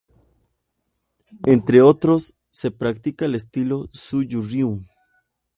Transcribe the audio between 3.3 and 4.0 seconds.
estilo